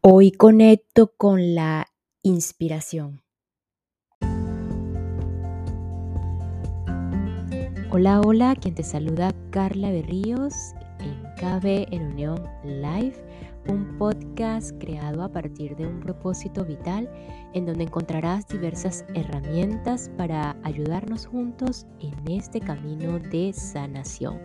[0.00, 1.88] Hoy conecto con la
[2.22, 3.20] inspiración.
[7.90, 10.54] Hola, hola, quien te saluda Carla Berríos
[11.00, 13.16] en KB en Unión Live,
[13.66, 17.10] un podcast creado a partir de un propósito vital
[17.52, 24.38] en donde encontrarás diversas herramientas para ayudarnos juntos en este camino de sanación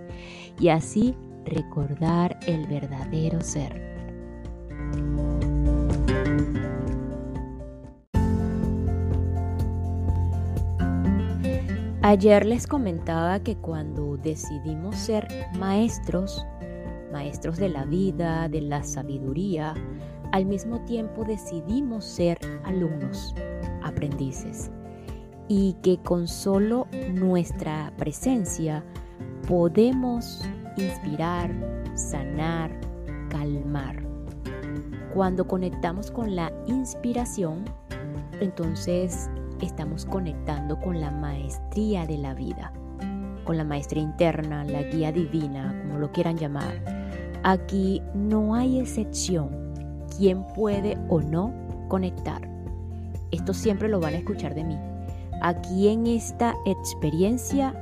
[0.60, 1.14] y así
[1.46, 3.94] recordar el verdadero ser.
[12.06, 15.26] Ayer les comentaba que cuando decidimos ser
[15.58, 16.46] maestros,
[17.14, 19.74] maestros de la vida, de la sabiduría,
[20.34, 23.34] al mismo tiempo decidimos ser alumnos,
[23.84, 24.70] aprendices,
[25.48, 28.84] y que con solo nuestra presencia
[29.48, 30.42] podemos
[30.76, 31.56] inspirar,
[31.96, 32.70] sanar,
[33.30, 34.04] calmar.
[35.14, 37.64] Cuando conectamos con la inspiración,
[38.42, 39.30] entonces
[39.64, 42.72] estamos conectando con la maestría de la vida,
[43.46, 46.84] con la maestría interna, la guía divina, como lo quieran llamar.
[47.44, 49.74] Aquí no hay excepción
[50.18, 51.54] quién puede o no
[51.88, 52.48] conectar.
[53.32, 54.78] Esto siempre lo van a escuchar de mí.
[55.42, 57.74] Aquí en esta experiencia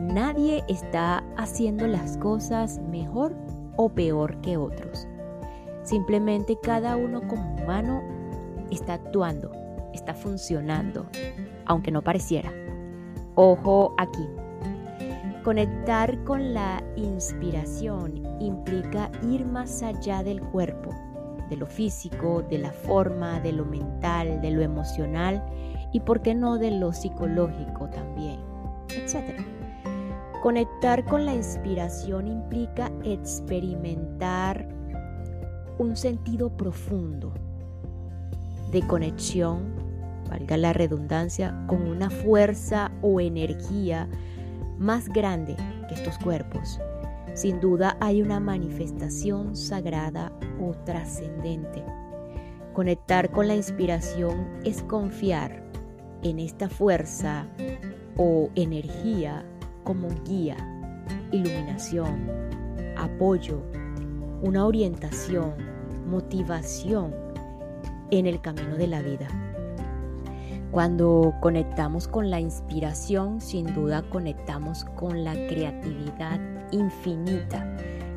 [0.00, 3.36] nadie está haciendo las cosas mejor
[3.76, 5.06] o peor que otros.
[5.82, 8.02] Simplemente cada uno como humano
[8.70, 9.65] está actuando
[9.96, 11.06] está funcionando,
[11.64, 12.52] aunque no pareciera.
[13.34, 14.26] Ojo aquí.
[15.42, 20.90] Conectar con la inspiración implica ir más allá del cuerpo,
[21.48, 25.44] de lo físico, de la forma, de lo mental, de lo emocional
[25.92, 28.40] y, por qué no, de lo psicológico también,
[28.88, 29.40] etc.
[30.42, 34.68] Conectar con la inspiración implica experimentar
[35.78, 37.32] un sentido profundo
[38.72, 39.75] de conexión
[40.28, 44.08] valga la redundancia, con una fuerza o energía
[44.78, 45.56] más grande
[45.88, 46.80] que estos cuerpos.
[47.34, 51.84] Sin duda hay una manifestación sagrada o trascendente.
[52.72, 55.62] Conectar con la inspiración es confiar
[56.22, 57.46] en esta fuerza
[58.16, 59.44] o energía
[59.84, 60.56] como guía,
[61.30, 62.28] iluminación,
[62.96, 63.62] apoyo,
[64.42, 65.54] una orientación,
[66.06, 67.14] motivación
[68.10, 69.28] en el camino de la vida.
[70.70, 76.40] Cuando conectamos con la inspiración, sin duda conectamos con la creatividad
[76.72, 77.64] infinita,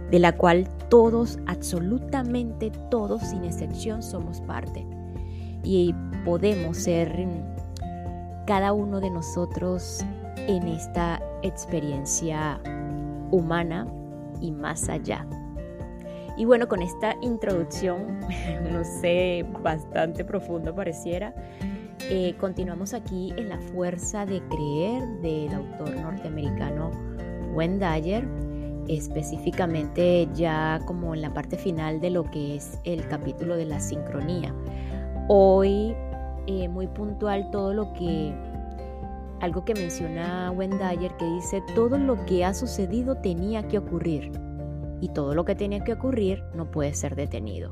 [0.10, 4.86] de la cual todos, absolutamente todos, sin excepción, somos parte.
[5.64, 5.94] Y
[6.26, 7.28] podemos ser
[8.46, 10.04] cada uno de nosotros
[10.48, 12.60] en esta experiencia
[13.32, 13.88] humana
[14.42, 15.26] y más allá.
[16.36, 18.20] Y bueno, con esta introducción,
[18.72, 21.34] no sé, bastante profunda pareciera,
[22.12, 26.90] eh, continuamos aquí en La Fuerza de Creer del autor norteamericano
[27.54, 28.28] Wendayer,
[28.88, 33.80] específicamente ya como en la parte final de lo que es el capítulo de la
[33.80, 34.56] sincronía.
[35.28, 35.96] Hoy
[36.48, 38.34] eh, muy puntual todo lo que,
[39.40, 44.32] algo que menciona Wendayer que dice, todo lo que ha sucedido tenía que ocurrir
[45.00, 47.72] y todo lo que tenía que ocurrir no puede ser detenido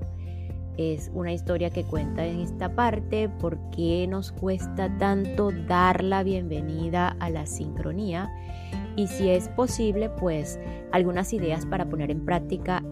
[0.77, 6.23] es una historia que cuenta en esta parte, por qué nos cuesta tanto dar la
[6.23, 8.31] bienvenida a la sincronía
[8.95, 10.59] y si es posible, pues
[10.91, 12.83] algunas ideas para poner en práctica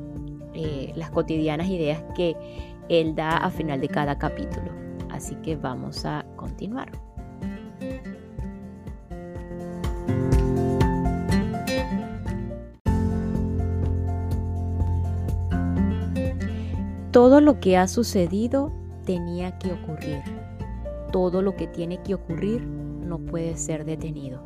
[0.54, 2.36] eh, las cotidianas ideas que
[2.90, 4.72] él da a final de cada capítulo.
[5.10, 6.92] Así que vamos a continuar.
[17.16, 18.74] Todo lo que ha sucedido
[19.06, 20.22] tenía que ocurrir.
[21.14, 24.44] Todo lo que tiene que ocurrir no puede ser detenido.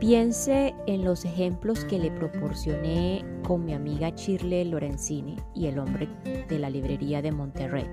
[0.00, 6.08] Piense en los ejemplos que le proporcioné con mi amiga Shirley Lorenzini y el hombre
[6.48, 7.84] de la librería de Monterrey.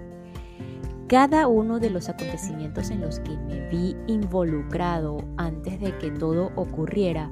[1.08, 6.54] Cada uno de los acontecimientos en los que me vi involucrado antes de que todo
[6.56, 7.30] ocurriera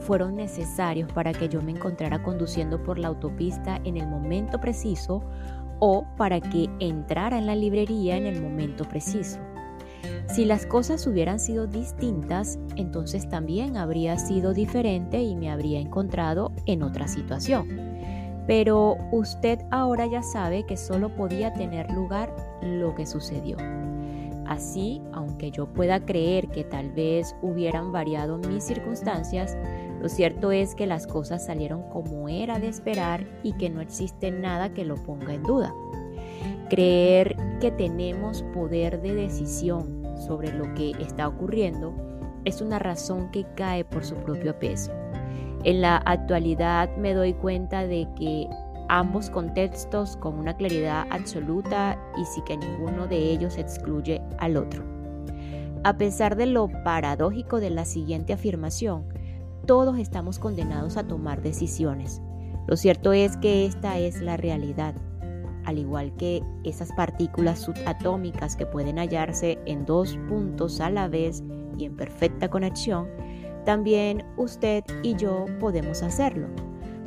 [0.00, 5.22] fueron necesarios para que yo me encontrara conduciendo por la autopista en el momento preciso
[5.78, 9.38] o para que entrara en la librería en el momento preciso.
[10.28, 16.52] Si las cosas hubieran sido distintas, entonces también habría sido diferente y me habría encontrado
[16.66, 17.68] en otra situación.
[18.46, 23.56] Pero usted ahora ya sabe que solo podía tener lugar lo que sucedió.
[24.46, 29.56] Así, aunque yo pueda creer que tal vez hubieran variado mis circunstancias,
[30.00, 34.30] lo cierto es que las cosas salieron como era de esperar y que no existe
[34.30, 35.74] nada que lo ponga en duda.
[36.68, 41.94] Creer que tenemos poder de decisión sobre lo que está ocurriendo
[42.44, 44.92] es una razón que cae por su propio peso.
[45.64, 48.48] En la actualidad me doy cuenta de que
[48.88, 54.84] ambos contextos con una claridad absoluta y sí que ninguno de ellos excluye al otro.
[55.82, 59.04] A pesar de lo paradójico de la siguiente afirmación,
[59.66, 62.22] todos estamos condenados a tomar decisiones.
[62.66, 64.94] Lo cierto es que esta es la realidad,
[65.64, 71.42] al igual que esas partículas subatómicas que pueden hallarse en dos puntos a la vez
[71.76, 73.08] y en perfecta conexión,
[73.64, 76.46] también usted y yo podemos hacerlo.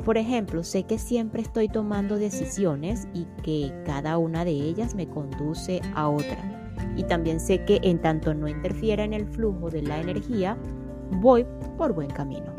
[0.04, 5.08] Por ejemplo, sé que siempre estoy tomando decisiones y que cada una de ellas me
[5.08, 6.72] conduce a otra.
[6.96, 10.56] Y también sé que en tanto no interfiera en el flujo de la energía,
[11.10, 11.46] voy
[11.76, 12.52] por buen camino.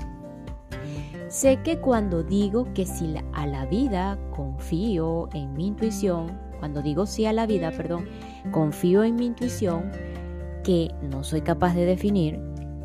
[1.27, 7.05] Sé que cuando digo que sí a la vida, confío en mi intuición, cuando digo
[7.05, 8.05] sí a la vida, perdón,
[8.51, 9.91] confío en mi intuición,
[10.63, 12.39] que no soy capaz de definir,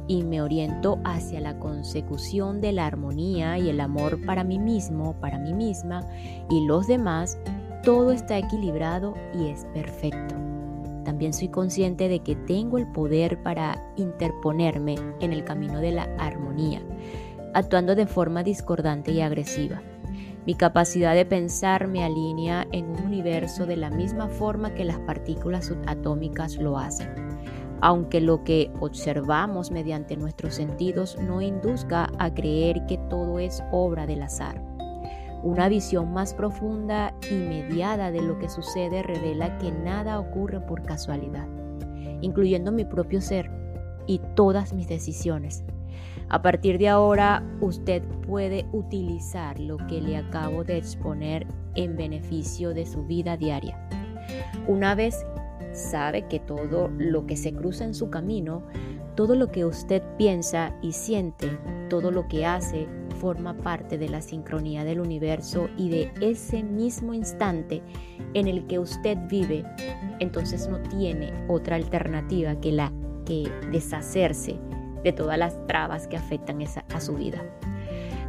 [0.08, 5.14] y me oriento hacia la consecución de la armonía y el amor para mí mismo,
[5.20, 6.06] para mí misma
[6.48, 7.38] y los demás,
[7.82, 10.45] todo está equilibrado y es perfecto.
[11.06, 16.02] También soy consciente de que tengo el poder para interponerme en el camino de la
[16.18, 16.82] armonía,
[17.54, 19.80] actuando de forma discordante y agresiva.
[20.46, 24.98] Mi capacidad de pensar me alinea en un universo de la misma forma que las
[24.98, 27.08] partículas subatómicas lo hacen
[27.82, 34.06] aunque lo que observamos mediante nuestros sentidos no induzca a creer que todo es obra
[34.06, 34.65] del azar.
[35.46, 40.82] Una visión más profunda y mediada de lo que sucede revela que nada ocurre por
[40.82, 41.46] casualidad,
[42.20, 43.48] incluyendo mi propio ser
[44.08, 45.62] y todas mis decisiones.
[46.28, 51.46] A partir de ahora, usted puede utilizar lo que le acabo de exponer
[51.76, 53.88] en beneficio de su vida diaria.
[54.66, 55.24] Una vez
[55.70, 58.64] sabe que todo lo que se cruza en su camino,
[59.14, 61.56] todo lo que usted piensa y siente,
[61.88, 62.88] todo lo que hace,
[63.20, 67.82] forma parte de la sincronía del universo y de ese mismo instante
[68.34, 69.64] en el que usted vive,
[70.18, 72.92] entonces no tiene otra alternativa que la
[73.24, 74.56] que deshacerse
[75.02, 77.42] de todas las trabas que afectan a su vida.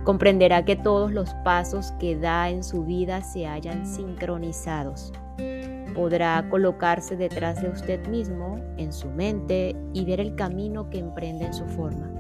[0.04, 5.12] Comprenderá que todos los pasos que da en su vida se hayan sincronizados
[5.98, 11.46] podrá colocarse detrás de usted mismo, en su mente, y ver el camino que emprende
[11.46, 12.17] en su forma.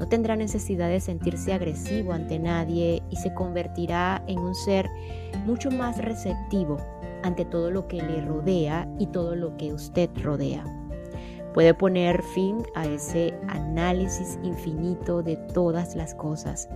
[0.00, 4.90] No tendrá necesidad de sentirse agresivo ante nadie y se convertirá en un ser
[5.46, 6.78] mucho más receptivo
[7.22, 10.64] ante todo lo que le rodea y todo lo que usted rodea.
[11.54, 16.68] Puede poner fin a ese análisis infinito de todas las cosas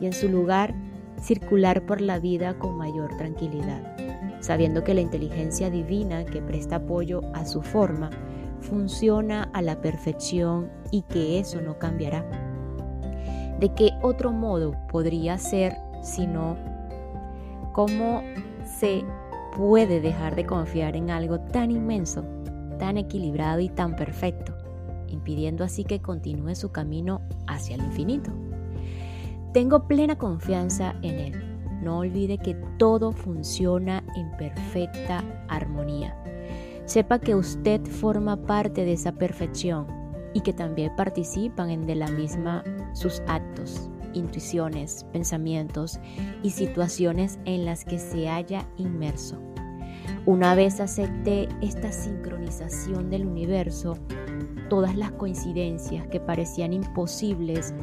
[0.00, 0.74] y en su lugar
[1.20, 3.82] circular por la vida con mayor tranquilidad
[4.40, 8.10] sabiendo que la inteligencia divina que presta apoyo a su forma
[8.60, 12.47] funciona a la perfección y que eso no cambiará.
[13.58, 16.56] ¿De qué otro modo podría ser sino
[17.72, 18.22] cómo
[18.64, 19.04] se
[19.56, 22.24] puede dejar de confiar en algo tan inmenso,
[22.78, 24.54] tan equilibrado y tan perfecto,
[25.08, 28.30] impidiendo así que continúe su camino hacia el infinito?
[29.52, 31.48] Tengo plena confianza en él
[31.82, 36.16] no olvide que todo funciona en perfecta armonía.
[36.84, 39.86] Sepa que usted forma parte de esa perfección
[40.34, 45.98] y que también participan en de la misma sus actos, intuiciones, pensamientos
[46.42, 49.40] y situaciones en las que se haya inmerso.
[50.26, 53.96] Una vez acepte esta sincronización del universo,
[54.68, 57.74] todas las coincidencias que parecían imposibles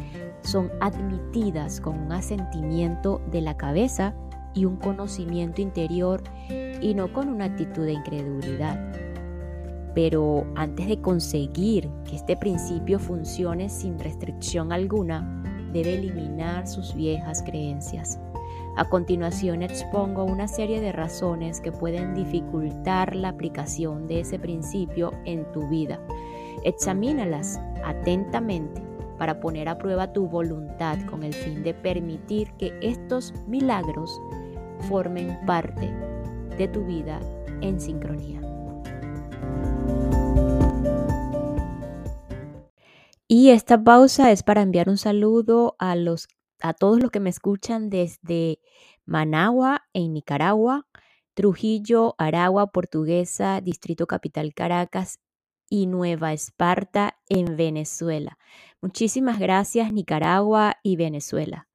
[0.42, 4.16] son admitidas con un asentimiento de la cabeza
[4.54, 6.24] y un conocimiento interior
[6.82, 8.95] y no con una actitud de incredulidad.
[9.96, 15.42] Pero antes de conseguir que este principio funcione sin restricción alguna,
[15.74, 18.20] debe eliminar sus viejas creencias.
[18.78, 25.12] A continuación expongo una serie de razones que pueden dificultar la aplicación de ese principio
[25.24, 26.00] en tu vida.
[26.64, 28.82] Examínalas atentamente
[29.18, 34.22] para poner a prueba tu voluntad con el fin de permitir que estos milagros
[34.90, 35.90] formen parte
[36.58, 37.22] de tu vida
[37.62, 38.35] en sincronía.
[43.28, 46.28] Y esta pausa es para enviar un saludo a los
[46.62, 48.60] a todos los que me escuchan desde
[49.06, 50.88] Managua en Nicaragua,
[51.34, 55.20] Trujillo, Aragua, Portuguesa, Distrito Capital Caracas
[55.70, 58.38] y Nueva Esparta en Venezuela.
[58.82, 61.68] Muchísimas gracias Nicaragua y Venezuela.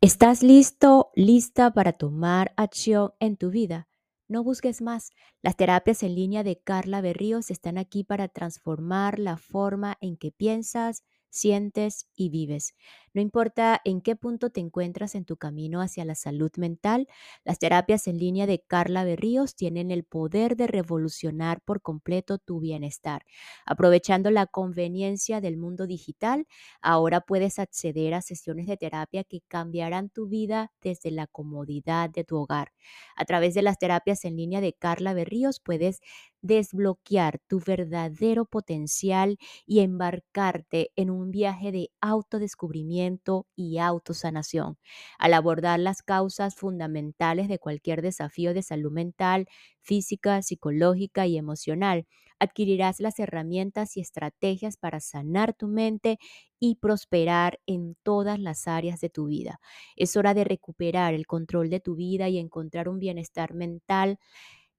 [0.00, 3.88] ¿Estás listo, lista para tomar acción en tu vida?
[4.28, 5.10] No busques más.
[5.42, 10.32] Las terapias en línea de Carla Berríos están aquí para transformar la forma en que
[10.32, 12.74] piensas, sientes y vives.
[13.14, 17.08] No importa en qué punto te encuentras en tu camino hacia la salud mental,
[17.44, 22.60] las terapias en línea de Carla Berríos tienen el poder de revolucionar por completo tu
[22.60, 23.24] bienestar.
[23.66, 26.46] Aprovechando la conveniencia del mundo digital,
[26.80, 32.24] ahora puedes acceder a sesiones de terapia que cambiarán tu vida desde la comodidad de
[32.24, 32.72] tu hogar.
[33.16, 36.00] A través de las terapias en línea de Carla Berríos puedes
[36.40, 43.07] desbloquear tu verdadero potencial y embarcarte en un viaje de autodescubrimiento
[43.56, 44.78] y autosanación.
[45.18, 49.46] Al abordar las causas fundamentales de cualquier desafío de salud mental,
[49.80, 52.06] física, psicológica y emocional,
[52.38, 56.18] adquirirás las herramientas y estrategias para sanar tu mente
[56.60, 59.60] y prosperar en todas las áreas de tu vida.
[59.96, 64.18] Es hora de recuperar el control de tu vida y encontrar un bienestar mental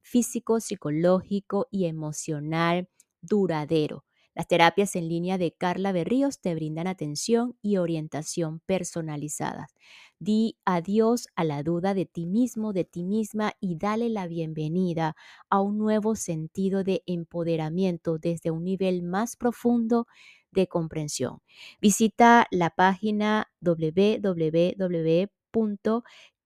[0.01, 2.89] físico, psicológico y emocional
[3.21, 4.05] duradero.
[4.35, 9.73] Las terapias en línea de Carla Berríos te brindan atención y orientación personalizadas.
[10.19, 15.15] Di adiós a la duda de ti mismo, de ti misma y dale la bienvenida
[15.49, 20.07] a un nuevo sentido de empoderamiento desde un nivel más profundo
[20.51, 21.41] de comprensión.
[21.81, 23.51] Visita la página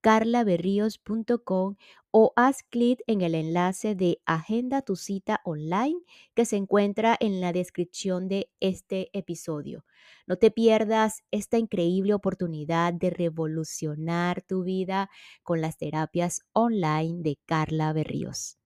[0.04, 1.76] www.carlaberrios.com
[2.12, 6.00] o haz clic en el enlace de Agenda tu cita online
[6.36, 9.86] que se encuentra en la descripción de este episodio.
[10.28, 15.10] No te pierdas esta increíble oportunidad de revolucionar tu vida
[15.42, 18.60] con las terapias online de Carla Berríos.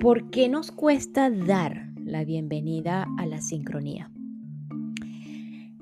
[0.00, 4.10] ¿Por qué nos cuesta dar la bienvenida a la sincronía?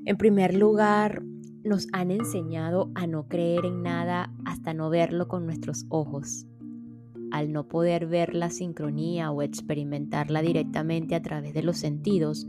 [0.08, 1.22] En primer lugar,
[1.64, 6.46] nos han enseñado a no creer en nada hasta no verlo con nuestros ojos.
[7.30, 12.46] Al no poder ver la sincronía o experimentarla directamente a través de los sentidos,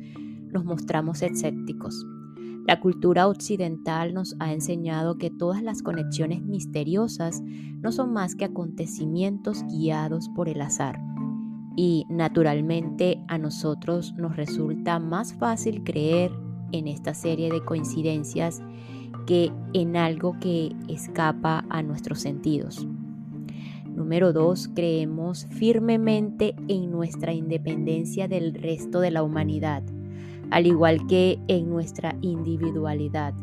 [0.54, 2.08] nos mostramos escépticos.
[2.66, 8.46] La cultura occidental nos ha enseñado que todas las conexiones misteriosas no son más que
[8.46, 10.98] acontecimientos guiados por el azar.
[11.76, 16.32] Y naturalmente a nosotros nos resulta más fácil creer
[16.72, 18.62] en esta serie de coincidencias
[19.26, 22.88] que en algo que escapa a nuestros sentidos.
[24.00, 29.84] Número dos, creemos firmemente en nuestra independencia del resto de la humanidad,
[30.52, 33.34] al igual que en nuestra individualidad.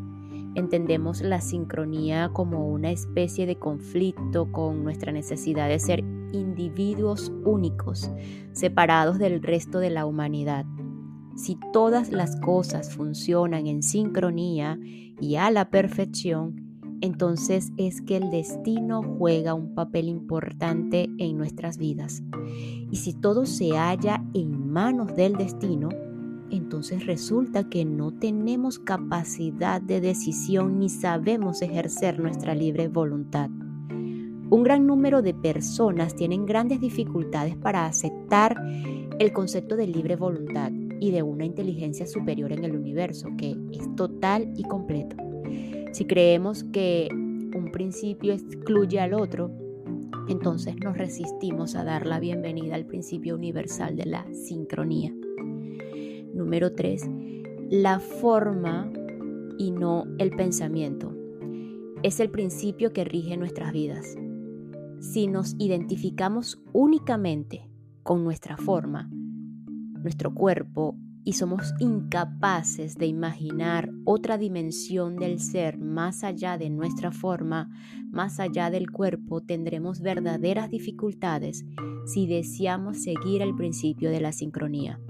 [0.54, 6.02] Entendemos la sincronía como una especie de conflicto con nuestra necesidad de ser
[6.33, 8.11] individuos únicos,
[8.52, 10.64] separados del resto de la humanidad.
[11.37, 14.78] Si todas las cosas funcionan en sincronía
[15.21, 16.66] y a la perfección,
[17.02, 22.23] entonces es que el destino juega un papel importante en nuestras vidas.
[22.90, 25.90] Y si todo se halla en manos del destino,
[26.50, 33.50] entonces resulta que no tenemos capacidad de decisión ni sabemos ejercer nuestra libre voluntad.
[34.49, 38.57] Un gran número de personas tienen grandes dificultades para aceptar
[39.19, 43.95] el concepto de libre voluntad y de una inteligencia superior en el universo que es
[43.97, 45.17] total y completo.
[45.93, 49.50] Si creemos que un principio excluye al otro,
[50.29, 55.15] entonces nos resistimos a dar la bienvenida al principio universal de la sincronía.
[56.35, 57.09] Número 3.
[57.71, 58.93] La forma
[59.59, 61.15] y no el pensamiento.
[62.03, 64.17] Es el principio que rige nuestras vidas.
[65.00, 67.71] Si nos identificamos únicamente
[68.03, 69.11] con nuestra forma,
[70.06, 77.10] nuestro cuerpo y somos incapaces de imaginar otra dimensión del ser más allá de nuestra
[77.10, 77.68] forma,
[78.12, 81.66] más allá del cuerpo, tendremos verdaderas dificultades
[82.06, 85.00] si deseamos seguir el principio de la sincronía.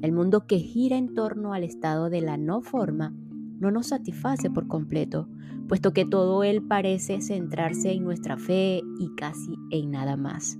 [0.00, 3.12] El mundo que gira en torno al estado de la no forma
[3.58, 5.28] no nos satisface por completo,
[5.68, 10.58] puesto que todo él parece centrarse en nuestra fe y casi en nada más.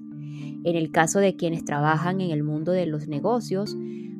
[0.64, 3.76] En el caso de quienes trabajan en el mundo de los negocios,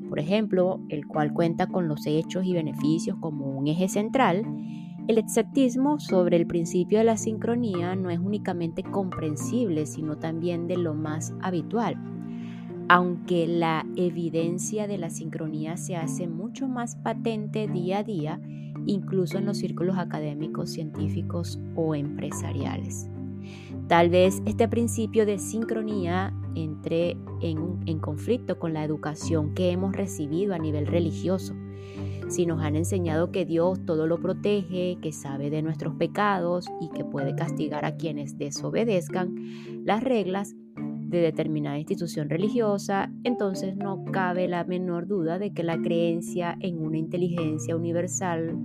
[0.09, 4.45] por ejemplo, el cual cuenta con los hechos y beneficios como un eje central,
[5.07, 10.77] el escepticismo sobre el principio de la sincronía no es únicamente comprensible, sino también de
[10.77, 11.97] lo más habitual.
[12.89, 18.41] Aunque la evidencia de la sincronía se hace mucho más patente día a día,
[18.87, 23.09] incluso en los círculos académicos, científicos o empresariales.
[23.89, 29.95] Tal vez este principio de sincronía entre en, en conflicto con la educación que hemos
[29.95, 31.55] recibido a nivel religioso.
[32.29, 36.89] si nos han enseñado que Dios todo lo protege, que sabe de nuestros pecados y
[36.91, 39.35] que puede castigar a quienes desobedezcan
[39.85, 40.55] las reglas
[41.11, 46.81] de determinada institución religiosa, entonces no cabe la menor duda de que la creencia en
[46.81, 48.57] una inteligencia universal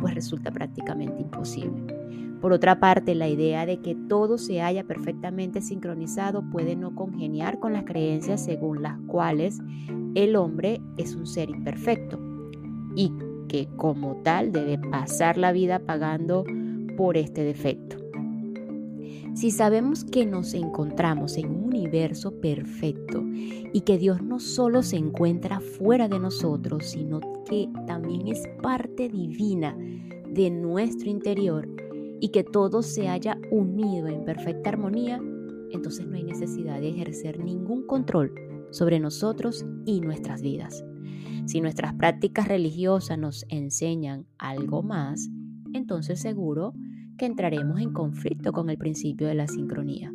[0.00, 1.93] pues resulta prácticamente imposible.
[2.40, 7.58] Por otra parte, la idea de que todo se haya perfectamente sincronizado puede no congeniar
[7.58, 9.60] con las creencias según las cuales
[10.14, 12.18] el hombre es un ser imperfecto
[12.94, 13.12] y
[13.48, 16.44] que como tal debe pasar la vida pagando
[16.96, 17.96] por este defecto.
[19.34, 23.20] Si sabemos que nos encontramos en un universo perfecto
[23.72, 29.08] y que Dios no solo se encuentra fuera de nosotros, sino que también es parte
[29.08, 29.76] divina
[30.28, 31.68] de nuestro interior
[32.20, 35.20] y que todo se haya unido en perfecta armonía,
[35.70, 38.32] entonces no hay necesidad de ejercer ningún control
[38.70, 40.84] sobre nosotros y nuestras vidas.
[41.46, 45.28] Si nuestras prácticas religiosas nos enseñan algo más,
[45.72, 46.72] entonces seguro
[47.18, 50.12] que entraremos en conflicto con el principio de la sincronía.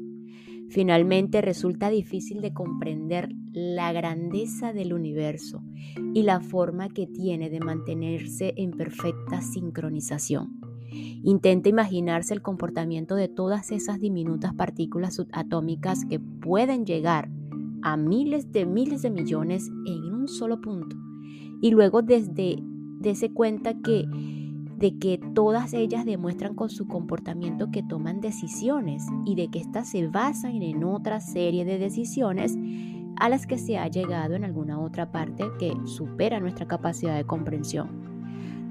[0.70, 5.63] Finalmente resulta difícil de comprender la grandeza del universo
[6.13, 10.59] y la forma que tiene de mantenerse en perfecta sincronización.
[11.24, 17.29] Intenta imaginarse el comportamiento de todas esas diminutas partículas subatómicas que pueden llegar
[17.81, 20.98] a miles de miles de millones en un solo punto
[21.62, 22.58] y luego desde
[23.00, 24.05] dese cuenta que
[24.77, 29.89] de que todas ellas demuestran con su comportamiento que toman decisiones y de que éstas
[29.89, 32.58] se basan en otra serie de decisiones
[33.17, 37.25] a las que se ha llegado en alguna otra parte que supera nuestra capacidad de
[37.25, 38.09] comprensión.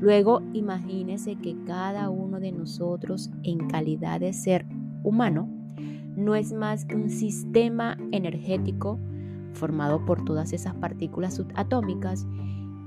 [0.00, 4.64] Luego imagínese que cada uno de nosotros en calidad de ser
[5.02, 5.48] humano
[6.16, 8.98] no es más que un sistema energético
[9.52, 12.26] formado por todas esas partículas subatómicas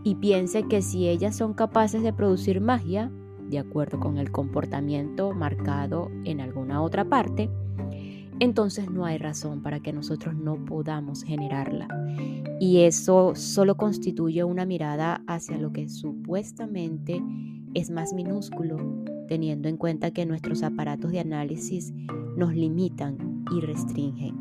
[0.03, 3.11] y piense que si ellas son capaces de producir magia,
[3.49, 7.49] de acuerdo con el comportamiento marcado en alguna otra parte,
[8.41, 11.87] entonces no hay razón para que nosotros no podamos generarla.
[12.59, 17.21] Y eso solo constituye una mirada hacia lo que supuestamente
[17.75, 18.77] es más minúsculo,
[19.27, 21.93] teniendo en cuenta que nuestros aparatos de análisis
[22.35, 24.35] nos limitan y restringen.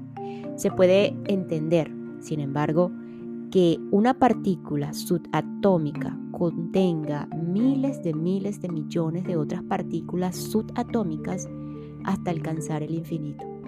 [0.56, 2.90] Se puede entender, sin embargo,
[3.50, 11.50] que una partícula subatómica contenga miles de miles de millones de otras partículas subatómicas
[12.04, 13.59] hasta alcanzar el infinito.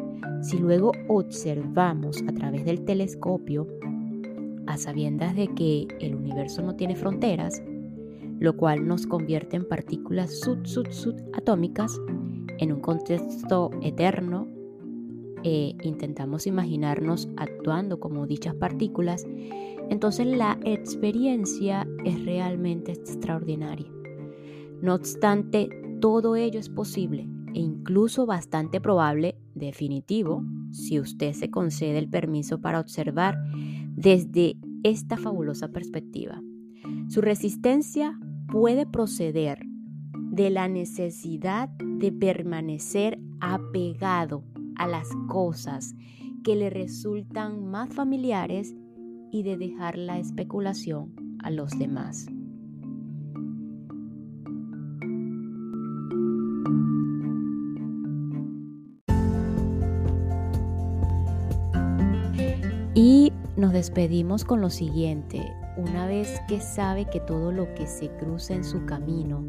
[0.42, 3.66] Si luego observamos a través del telescopio,
[4.66, 7.62] a sabiendas de que el universo no tiene fronteras,
[8.38, 12.00] lo cual nos convierte en partículas sub sub subatómicas
[12.58, 14.48] en un contexto eterno
[15.44, 19.24] e intentamos imaginarnos actuando como dichas partículas,
[19.90, 23.90] entonces la experiencia es realmente extraordinaria.
[24.80, 25.68] No obstante,
[26.00, 32.60] todo ello es posible e incluso bastante probable, definitivo, si usted se concede el permiso
[32.60, 33.38] para observar
[33.94, 36.40] desde esta fabulosa perspectiva.
[37.08, 39.66] Su resistencia puede proceder
[40.14, 44.44] de la necesidad de permanecer apegado
[44.76, 45.94] a las cosas
[46.42, 48.74] que le resultan más familiares
[49.30, 52.26] y de dejar la especulación a los demás.
[62.94, 65.52] Y nos despedimos con lo siguiente.
[65.76, 69.42] Una vez que sabe que todo lo que se cruza en su camino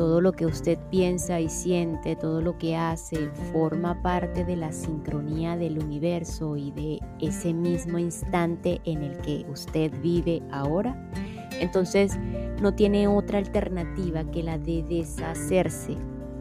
[0.00, 4.72] todo lo que usted piensa y siente, todo lo que hace, forma parte de la
[4.72, 11.10] sincronía del universo y de ese mismo instante en el que usted vive ahora.
[11.60, 12.18] Entonces
[12.62, 15.96] no tiene otra alternativa que la de deshacerse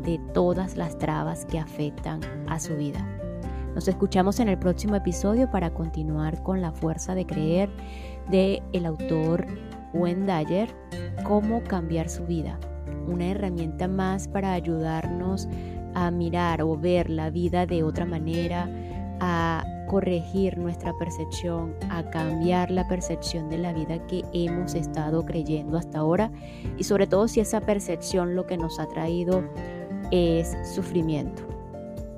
[0.05, 3.18] de todas las trabas que afectan a su vida.
[3.75, 7.69] Nos escuchamos en el próximo episodio para continuar con la fuerza de creer
[8.29, 9.45] de el autor
[9.93, 10.69] Wendayer,
[11.23, 12.59] cómo cambiar su vida
[13.09, 15.47] una herramienta más para ayudarnos
[15.95, 18.69] a mirar o ver la vida de otra manera,
[19.19, 25.77] a corregir nuestra percepción, a cambiar la percepción de la vida que hemos estado creyendo
[25.77, 26.31] hasta ahora
[26.77, 29.43] y sobre todo si esa percepción lo que nos ha traído
[30.11, 31.58] es sufrimiento.